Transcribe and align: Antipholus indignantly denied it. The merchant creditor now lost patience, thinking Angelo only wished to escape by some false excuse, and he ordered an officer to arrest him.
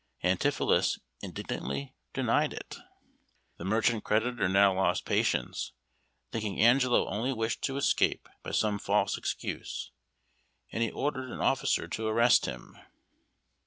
Antipholus 0.23 0.97
indignantly 1.21 1.93
denied 2.11 2.53
it. 2.53 2.77
The 3.57 3.65
merchant 3.65 4.03
creditor 4.03 4.49
now 4.49 4.73
lost 4.73 5.05
patience, 5.05 5.73
thinking 6.31 6.59
Angelo 6.59 7.07
only 7.07 7.31
wished 7.31 7.61
to 7.65 7.77
escape 7.77 8.27
by 8.41 8.49
some 8.49 8.79
false 8.79 9.15
excuse, 9.15 9.91
and 10.71 10.81
he 10.81 10.89
ordered 10.89 11.29
an 11.29 11.39
officer 11.39 11.87
to 11.89 12.07
arrest 12.07 12.47
him. 12.47 12.79